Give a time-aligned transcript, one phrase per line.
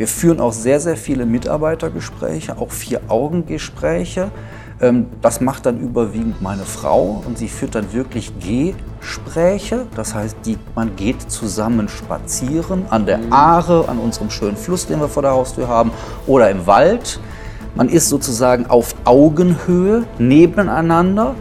[0.00, 4.30] Wir führen auch sehr, sehr viele Mitarbeitergespräche, auch Vier-Augen-Gespräche.
[4.80, 9.84] Ähm, das macht dann überwiegend meine Frau und sie führt dann wirklich Gespräche.
[9.94, 15.00] Das heißt, die, man geht zusammen spazieren an der Aare, an unserem schönen Fluss, den
[15.00, 15.90] wir vor der Haustür haben,
[16.26, 17.20] oder im Wald.
[17.74, 21.34] Man ist sozusagen auf Augenhöhe nebeneinander.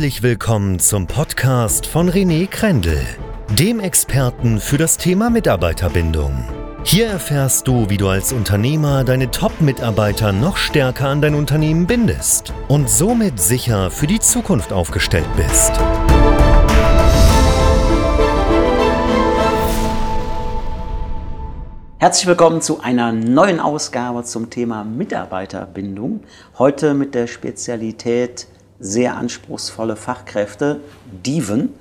[0.00, 3.04] Herzlich willkommen zum Podcast von René Krendel,
[3.50, 6.48] dem Experten für das Thema Mitarbeiterbindung.
[6.84, 12.54] Hier erfährst du, wie du als Unternehmer deine Top-Mitarbeiter noch stärker an dein Unternehmen bindest
[12.68, 15.72] und somit sicher für die Zukunft aufgestellt bist.
[21.98, 26.20] Herzlich willkommen zu einer neuen Ausgabe zum Thema Mitarbeiterbindung.
[26.58, 28.46] Heute mit der Spezialität
[28.80, 30.80] sehr anspruchsvolle Fachkräfte,
[31.24, 31.74] Diven.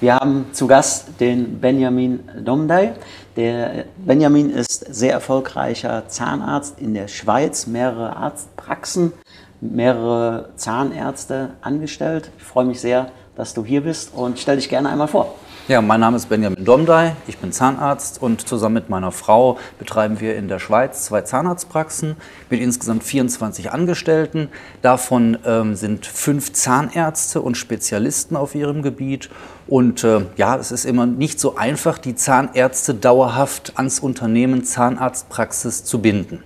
[0.00, 2.92] Wir haben zu Gast den Benjamin Domdey.
[3.36, 9.12] Der Benjamin ist sehr erfolgreicher Zahnarzt in der Schweiz, mehrere Arztpraxen,
[9.60, 12.30] mehrere Zahnärzte angestellt.
[12.38, 15.34] Ich freue mich sehr, dass du hier bist und stell dich gerne einmal vor.
[15.68, 20.20] Ja, mein Name ist Benjamin Domdey, ich bin Zahnarzt und zusammen mit meiner Frau betreiben
[20.20, 22.14] wir in der Schweiz zwei Zahnarztpraxen
[22.50, 24.48] mit insgesamt 24 Angestellten.
[24.80, 29.28] Davon ähm, sind fünf Zahnärzte und Spezialisten auf ihrem Gebiet.
[29.66, 35.82] Und äh, ja, es ist immer nicht so einfach, die Zahnärzte dauerhaft ans Unternehmen Zahnarztpraxis
[35.82, 36.44] zu binden.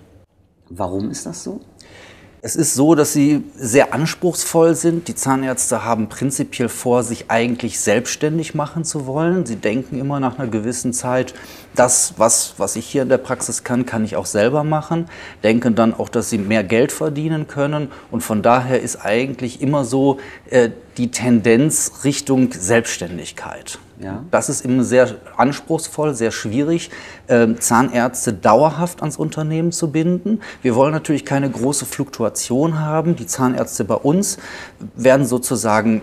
[0.71, 1.61] Warum ist das so?
[2.43, 5.09] Es ist so, dass sie sehr anspruchsvoll sind.
[5.09, 9.45] Die Zahnärzte haben prinzipiell vor, sich eigentlich selbstständig machen zu wollen.
[9.45, 11.35] Sie denken immer nach einer gewissen Zeit,
[11.75, 15.07] das, was, was ich hier in der Praxis kann, kann ich auch selber machen.
[15.43, 17.89] Denken dann auch, dass sie mehr Geld verdienen können.
[18.11, 20.19] Und von daher ist eigentlich immer so
[20.49, 23.79] äh, die Tendenz Richtung Selbstständigkeit.
[24.03, 24.25] Ja.
[24.31, 26.91] Das ist immer sehr anspruchsvoll, sehr schwierig,
[27.27, 30.41] äh, Zahnärzte dauerhaft ans Unternehmen zu binden.
[30.63, 33.17] Wir wollen natürlich keine große Fluktuation haben.
[33.17, 34.39] Die Zahnärzte bei uns
[34.97, 36.01] werden sozusagen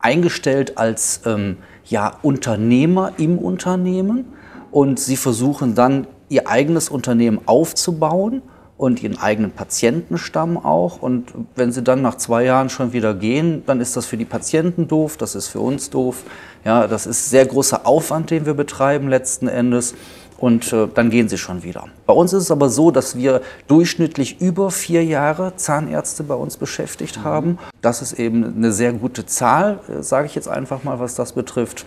[0.00, 4.24] eingestellt als ähm, ja, Unternehmer im Unternehmen
[4.72, 8.42] und sie versuchen dann ihr eigenes Unternehmen aufzubauen
[8.78, 11.00] und ihren eigenen Patientenstamm auch.
[11.00, 14.24] Und wenn sie dann nach zwei Jahren schon wieder gehen, dann ist das für die
[14.24, 16.24] Patienten doof, das ist für uns doof.
[16.64, 19.94] Ja, das ist sehr großer Aufwand, den wir betreiben letzten Endes.
[20.38, 21.86] Und äh, dann gehen sie schon wieder.
[22.04, 26.58] Bei uns ist es aber so, dass wir durchschnittlich über vier Jahre Zahnärzte bei uns
[26.58, 27.24] beschäftigt mhm.
[27.24, 27.58] haben.
[27.80, 31.32] Das ist eben eine sehr gute Zahl, äh, sage ich jetzt einfach mal, was das
[31.32, 31.86] betrifft.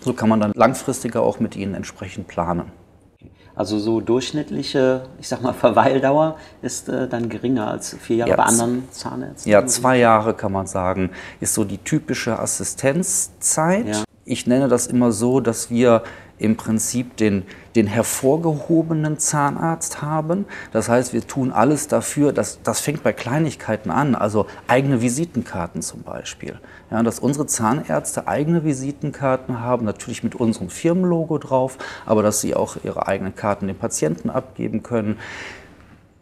[0.00, 2.70] So kann man dann langfristiger auch mit ihnen entsprechend planen.
[3.58, 8.36] Also so durchschnittliche, ich sag mal, Verweildauer ist äh, dann geringer als vier Jahre ja,
[8.36, 9.50] bei anderen Zahnärzten?
[9.50, 11.10] Ja, zwei Jahre kann man sagen,
[11.40, 13.88] ist so die typische Assistenzzeit.
[13.88, 14.04] Ja.
[14.24, 16.04] Ich nenne das immer so, dass wir
[16.38, 17.44] im Prinzip den,
[17.74, 20.46] den hervorgehobenen Zahnarzt haben.
[20.72, 25.82] Das heißt, wir tun alles dafür, dass, das fängt bei Kleinigkeiten an, also eigene Visitenkarten
[25.82, 26.58] zum Beispiel.
[26.90, 32.54] Ja, dass unsere Zahnärzte eigene Visitenkarten haben, natürlich mit unserem Firmenlogo drauf, aber dass sie
[32.54, 35.18] auch ihre eigenen Karten den Patienten abgeben können.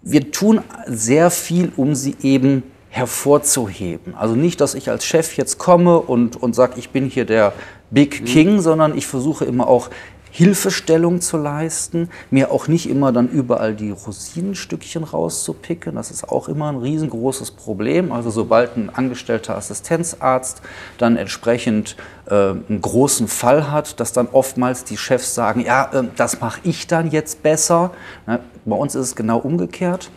[0.03, 2.63] Wir tun sehr viel, um sie eben
[2.97, 4.15] hervorzuheben.
[4.15, 7.53] Also nicht, dass ich als Chef jetzt komme und, und sage, ich bin hier der
[7.91, 8.25] Big mhm.
[8.25, 9.91] King, sondern ich versuche immer auch
[10.37, 15.95] Hilfestellung zu leisten, mir auch nicht immer dann überall die Rosinenstückchen rauszupicken.
[15.95, 18.13] Das ist auch immer ein riesengroßes Problem.
[18.13, 20.61] Also sobald ein angestellter Assistenzarzt
[20.99, 21.97] dann entsprechend
[22.27, 26.61] äh, einen großen Fall hat, dass dann oftmals die Chefs sagen, ja, äh, das mache
[26.65, 27.93] ich dann jetzt besser.
[28.27, 30.11] Na, bei uns ist es genau umgekehrt.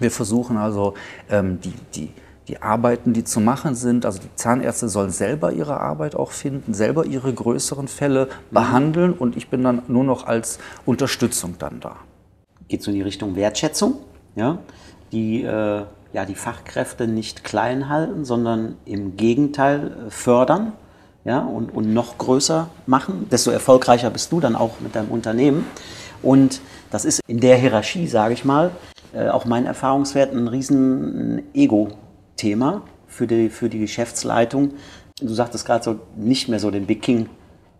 [0.00, 0.94] Wir versuchen also
[1.30, 2.08] ähm, die, die
[2.48, 4.04] die Arbeiten, die zu machen sind.
[4.04, 8.54] Also die Zahnärzte sollen selber ihre Arbeit auch finden, selber ihre größeren Fälle mhm.
[8.54, 11.96] behandeln und ich bin dann nur noch als Unterstützung dann da.
[12.68, 13.94] Geht so in die Richtung Wertschätzung,
[14.34, 14.58] ja?
[15.12, 15.82] die äh,
[16.12, 20.72] ja, die Fachkräfte nicht klein halten, sondern im Gegenteil äh, fördern
[21.24, 21.40] ja?
[21.40, 23.28] und, und noch größer machen.
[23.30, 25.66] Desto erfolgreicher bist du dann auch mit deinem Unternehmen.
[26.22, 28.70] Und das ist in der Hierarchie, sage ich mal,
[29.14, 31.88] äh, auch mein Erfahrungswert ein riesen Ego
[32.42, 34.72] Thema für die, für die Geschäftsleitung.
[35.20, 37.28] Du sagtest gerade so, nicht mehr so den Big King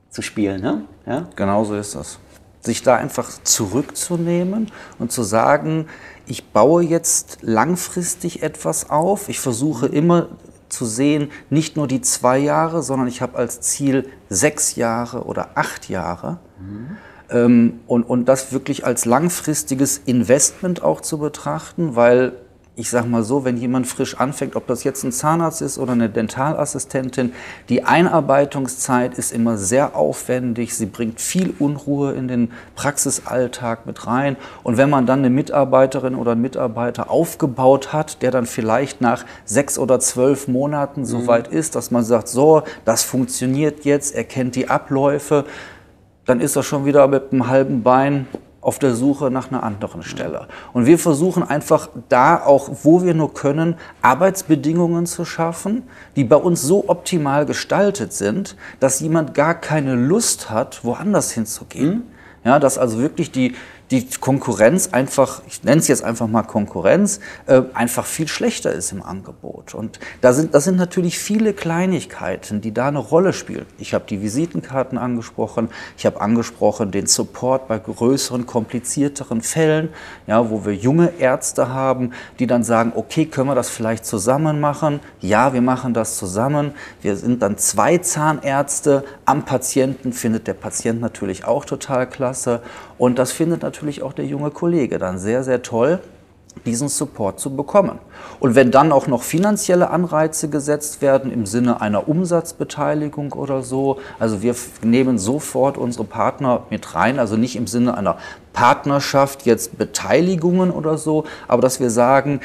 [0.08, 0.60] zu spielen.
[0.60, 0.84] Ne?
[1.04, 1.26] Ja?
[1.34, 2.20] Genau so ist das.
[2.60, 4.70] Sich da einfach zurückzunehmen
[5.00, 5.86] und zu sagen,
[6.26, 9.28] ich baue jetzt langfristig etwas auf.
[9.28, 10.28] Ich versuche immer
[10.68, 15.50] zu sehen, nicht nur die zwei Jahre, sondern ich habe als Ziel sechs Jahre oder
[15.56, 16.38] acht Jahre.
[16.60, 16.96] Mhm
[17.30, 22.32] Ähm, und, und das wirklich als langfristiges Investment auch zu betrachten, weil
[22.74, 25.92] ich sage mal so, wenn jemand frisch anfängt, ob das jetzt ein Zahnarzt ist oder
[25.92, 27.34] eine Dentalassistentin,
[27.68, 30.74] die Einarbeitungszeit ist immer sehr aufwendig.
[30.74, 34.36] Sie bringt viel Unruhe in den Praxisalltag mit rein.
[34.62, 39.26] Und wenn man dann eine Mitarbeiterin oder einen Mitarbeiter aufgebaut hat, der dann vielleicht nach
[39.44, 41.26] sechs oder zwölf Monaten so mhm.
[41.26, 45.44] weit ist, dass man sagt, so, das funktioniert jetzt, er kennt die Abläufe,
[46.24, 48.26] dann ist er schon wieder mit einem halben Bein
[48.62, 50.46] auf der Suche nach einer anderen Stelle.
[50.72, 55.82] Und wir versuchen einfach da auch, wo wir nur können, Arbeitsbedingungen zu schaffen,
[56.16, 62.04] die bei uns so optimal gestaltet sind, dass jemand gar keine Lust hat, woanders hinzugehen.
[62.44, 63.54] Ja, dass also wirklich die,
[63.90, 68.92] die Konkurrenz einfach, ich nenne es jetzt einfach mal Konkurrenz, äh, einfach viel schlechter ist
[68.92, 69.74] im Angebot.
[69.74, 73.66] Und da sind, das sind natürlich viele Kleinigkeiten, die da eine Rolle spielen.
[73.78, 75.68] Ich habe die Visitenkarten angesprochen,
[75.98, 79.90] ich habe angesprochen den Support bei größeren, komplizierteren Fällen,
[80.26, 84.60] ja, wo wir junge Ärzte haben, die dann sagen, okay, können wir das vielleicht zusammen
[84.60, 85.00] machen?
[85.20, 86.72] Ja, wir machen das zusammen.
[87.02, 92.60] Wir sind dann zwei Zahnärzte am Patienten, findet der Patient natürlich auch total klasse.
[92.98, 96.00] Und das findet natürlich auch der junge Kollege dann sehr, sehr toll,
[96.66, 97.98] diesen Support zu bekommen.
[98.40, 104.00] Und wenn dann auch noch finanzielle Anreize gesetzt werden im Sinne einer Umsatzbeteiligung oder so,
[104.18, 108.18] also wir nehmen sofort unsere Partner mit rein, also nicht im Sinne einer
[108.52, 112.40] Partnerschaft jetzt Beteiligungen oder so, aber dass wir sagen,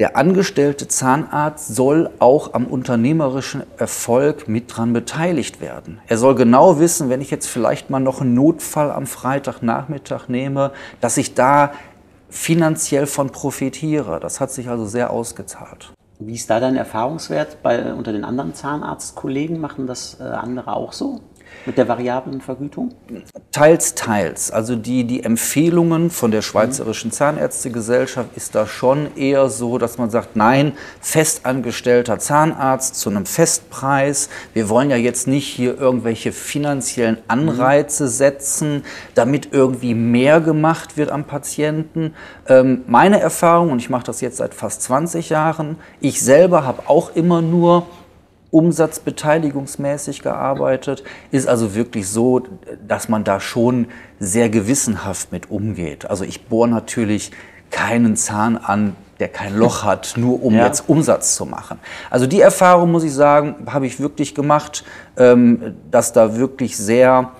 [0.00, 6.00] der angestellte Zahnarzt soll auch am unternehmerischen Erfolg mit dran beteiligt werden.
[6.08, 10.72] Er soll genau wissen, wenn ich jetzt vielleicht mal noch einen Notfall am Freitagnachmittag nehme,
[11.00, 11.72] dass ich da
[12.28, 14.18] finanziell von profitiere.
[14.18, 15.92] Das hat sich also sehr ausgezahlt.
[16.18, 19.60] Wie ist da dein Erfahrungswert bei, unter den anderen Zahnarztkollegen?
[19.60, 21.20] Machen das äh, andere auch so?
[21.66, 22.90] Mit der variablen Vergütung?
[23.52, 24.50] Teils, teils.
[24.50, 30.10] Also die, die Empfehlungen von der Schweizerischen Zahnärztegesellschaft ist da schon eher so, dass man
[30.10, 34.28] sagt, nein, festangestellter Zahnarzt zu einem Festpreis.
[34.52, 38.84] Wir wollen ja jetzt nicht hier irgendwelche finanziellen Anreize setzen,
[39.14, 42.14] damit irgendwie mehr gemacht wird am Patienten.
[42.48, 46.88] Ähm, meine Erfahrung, und ich mache das jetzt seit fast 20 Jahren, ich selber habe
[46.88, 47.86] auch immer nur
[48.54, 51.02] umsatzbeteiligungsmäßig gearbeitet,
[51.32, 52.42] ist also wirklich so,
[52.86, 53.88] dass man da schon
[54.20, 56.08] sehr gewissenhaft mit umgeht.
[56.08, 57.32] Also ich bohre natürlich
[57.72, 60.66] keinen Zahn an, der kein Loch hat, nur um ja.
[60.66, 61.80] jetzt Umsatz zu machen.
[62.10, 64.84] Also die Erfahrung, muss ich sagen, habe ich wirklich gemacht,
[65.16, 67.32] ähm, dass da wirklich sehr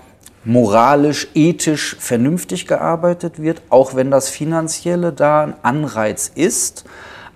[0.45, 6.85] moralisch, ethisch, vernünftig gearbeitet wird, auch wenn das Finanzielle da ein Anreiz ist.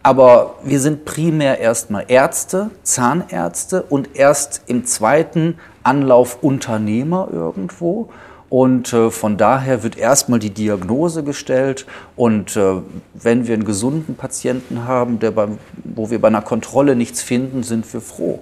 [0.03, 8.09] Aber wir sind primär erstmal Ärzte, Zahnärzte und erst im zweiten Anlauf Unternehmer irgendwo.
[8.51, 11.87] Und äh, von daher wird erstmal die Diagnose gestellt.
[12.17, 12.77] Und äh,
[13.15, 17.63] wenn wir einen gesunden Patienten haben, der beim, wo wir bei einer Kontrolle nichts finden,
[17.63, 18.39] sind wir froh.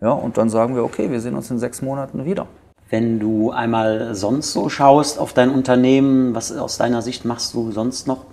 [0.00, 2.46] Ja, und dann sagen wir, okay, wir sehen uns in sechs Monaten wieder.
[2.88, 7.70] Wenn du einmal sonst so schaust auf dein Unternehmen, was aus deiner Sicht machst du
[7.70, 8.24] sonst noch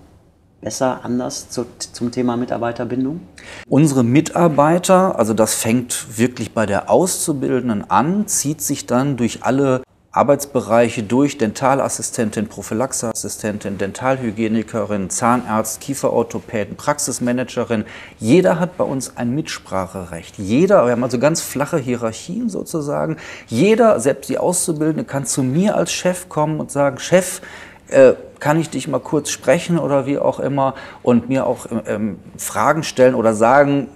[0.61, 3.21] besser, anders zu, zum Thema Mitarbeiterbindung?
[3.67, 9.81] Unsere Mitarbeiter, also das fängt wirklich bei der Auszubildenden an, zieht sich dann durch alle
[10.17, 17.85] Arbeitsbereiche durch, Dentalassistentin, Prophylaxeassistentin, Dentalhygienikerin, Zahnarzt, Kieferorthopäden, Praxismanagerin.
[18.17, 20.39] Jeder hat bei uns ein Mitspracherecht.
[20.39, 23.17] Jeder, wir haben also ganz flache Hierarchien sozusagen.
[23.45, 27.41] Jeder, selbst die Auszubildende, kann zu mir als Chef kommen und sagen, Chef,
[27.89, 32.19] äh, kann ich dich mal kurz sprechen oder wie auch immer und mir auch ähm,
[32.37, 33.89] Fragen stellen oder sagen,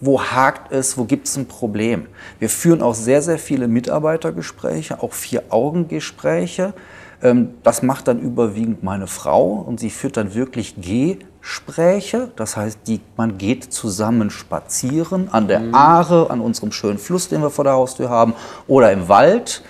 [0.00, 2.06] wo hakt es, wo gibt es ein Problem.
[2.38, 6.74] Wir führen auch sehr, sehr viele Mitarbeitergespräche, auch Vier-Augen-Gespräche.
[7.22, 12.30] Ähm, das macht dann überwiegend meine Frau und sie führt dann wirklich Gespräche.
[12.36, 15.74] Das heißt, die, man geht zusammen spazieren an der mhm.
[15.74, 18.34] Aare, an unserem schönen Fluss, den wir vor der Haustür haben,
[18.66, 19.62] oder im Wald.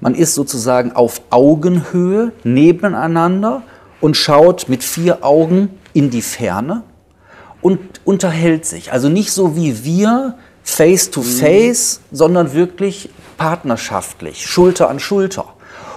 [0.00, 3.62] Man ist sozusagen auf Augenhöhe nebeneinander
[4.00, 6.82] und schaut mit vier Augen in die Ferne
[7.60, 8.92] und unterhält sich.
[8.92, 12.16] Also nicht so wie wir face to face, mhm.
[12.16, 15.46] sondern wirklich partnerschaftlich, Schulter an Schulter.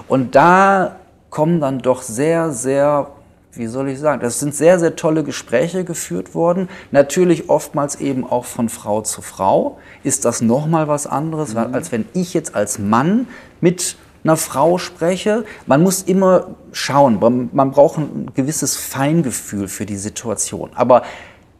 [0.07, 0.97] Und da
[1.29, 3.11] kommen dann doch sehr, sehr,
[3.55, 6.69] wie soll ich sagen, das sind sehr, sehr tolle Gespräche geführt worden.
[6.91, 9.77] Natürlich oftmals eben auch von Frau zu Frau.
[10.03, 11.73] Ist das nochmal was anderes, mhm.
[11.73, 13.27] als wenn ich jetzt als Mann
[13.61, 15.45] mit einer Frau spreche.
[15.67, 20.71] Man muss immer schauen, man, man braucht ein gewisses Feingefühl für die Situation.
[20.75, 21.03] Aber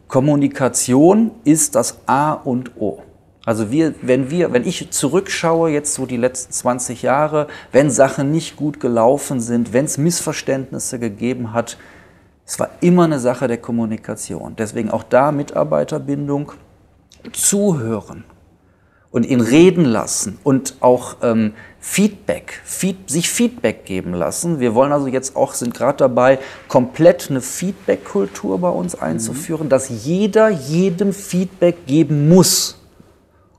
[0.07, 3.01] Kommunikation ist das A und O.
[3.45, 8.31] Also wir, wenn wir, wenn ich zurückschaue, jetzt so die letzten 20 Jahre, wenn Sachen
[8.31, 11.77] nicht gut gelaufen sind, wenn es Missverständnisse gegeben hat,
[12.45, 14.55] es war immer eine Sache der Kommunikation.
[14.57, 16.53] Deswegen auch da Mitarbeiterbindung,
[17.31, 18.25] zuhören
[19.12, 24.59] und ihn reden lassen und auch ähm, Feedback, feed, sich Feedback geben lassen.
[24.59, 29.69] Wir wollen also jetzt auch, sind gerade dabei, komplett eine Feedback-Kultur bei uns einzuführen, mhm.
[29.69, 32.82] dass jeder jedem Feedback geben muss.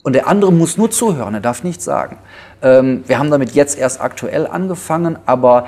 [0.04, 2.18] Und der andere muss nur zuhören, er darf nichts sagen.
[2.62, 5.66] Ähm, wir haben damit jetzt erst aktuell angefangen, aber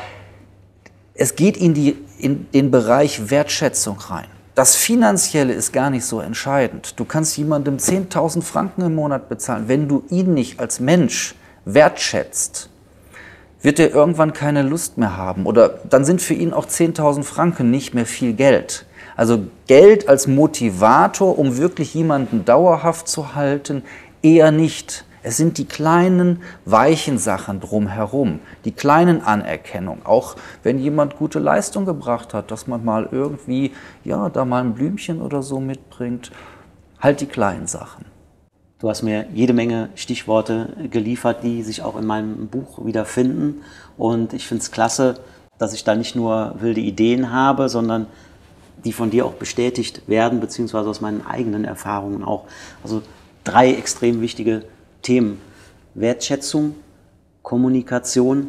[1.15, 4.27] es geht in, die, in den Bereich Wertschätzung rein.
[4.55, 7.01] Das Finanzielle ist gar nicht so entscheidend.
[7.01, 9.69] Du kannst jemandem 10.000 Franken im Monat bezahlen.
[9.69, 12.69] Wenn du ihn nicht als Mensch wertschätzt,
[13.63, 15.47] wird er irgendwann keine Lust mehr haben.
[15.47, 18.85] Oder dann sind für ihn auch 10.000 Franken nicht mehr viel Geld.
[19.17, 23.83] Also Geld als Motivator, um wirklich jemanden dauerhaft zu halten,
[24.27, 25.05] eher nicht.
[25.23, 30.05] Es sind die kleinen, weichen Sachen drumherum, die kleinen Anerkennungen.
[30.05, 33.73] Auch wenn jemand gute Leistung gebracht hat, dass man mal irgendwie,
[34.05, 36.31] ja, da mal ein Blümchen oder so mitbringt.
[37.01, 38.05] Halt die kleinen Sachen.
[38.79, 43.63] Du hast mir jede Menge Stichworte geliefert, die sich auch in meinem Buch wiederfinden.
[43.97, 45.21] Und ich finde es klasse,
[45.59, 48.07] dass ich da nicht nur wilde Ideen habe, sondern
[48.85, 52.45] die von dir auch bestätigt werden, beziehungsweise aus meinen eigenen Erfahrungen auch.
[52.85, 53.03] Also
[53.47, 54.65] drei extrem wichtige
[55.03, 55.41] Themen
[55.95, 56.75] Wertschätzung,
[57.43, 58.49] Kommunikation,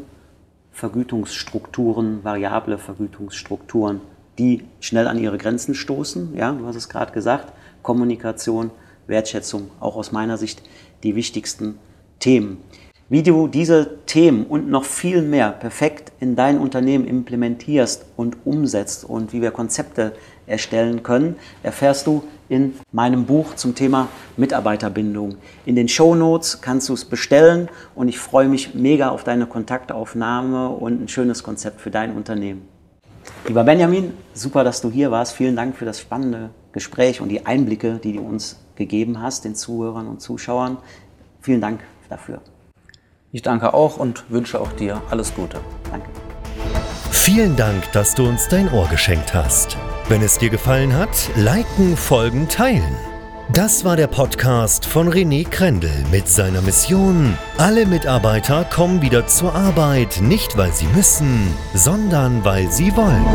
[0.71, 4.01] Vergütungsstrukturen, variable Vergütungsstrukturen,
[4.37, 6.35] die schnell an ihre Grenzen stoßen.
[6.35, 7.53] Ja, du hast es gerade gesagt.
[7.83, 8.71] Kommunikation,
[9.05, 10.61] Wertschätzung, auch aus meiner Sicht
[11.03, 11.77] die wichtigsten
[12.19, 12.57] Themen.
[13.09, 19.05] Wie du diese Themen und noch viel mehr perfekt in dein Unternehmen implementierst und umsetzt
[19.05, 20.11] und wie wir Konzepte
[20.45, 25.37] erstellen können, erfährst du in meinem Buch zum Thema Mitarbeiterbindung.
[25.65, 29.45] In den Show Notes kannst du es bestellen und ich freue mich mega auf deine
[29.45, 32.67] Kontaktaufnahme und ein schönes Konzept für dein Unternehmen.
[33.47, 35.31] Lieber Benjamin, super, dass du hier warst.
[35.31, 39.55] Vielen Dank für das spannende Gespräch und die Einblicke, die du uns gegeben hast, den
[39.55, 40.77] Zuhörern und Zuschauern.
[41.39, 42.41] Vielen Dank dafür.
[43.31, 45.59] Ich danke auch und wünsche auch dir alles Gute.
[45.91, 46.07] Danke.
[47.11, 49.77] Vielen Dank, dass du uns dein Ohr geschenkt hast.
[50.07, 52.95] Wenn es dir gefallen hat, liken, folgen, teilen.
[53.51, 57.37] Das war der Podcast von René Krendel mit seiner Mission.
[57.57, 63.25] Alle Mitarbeiter kommen wieder zur Arbeit, nicht weil sie müssen, sondern weil sie wollen.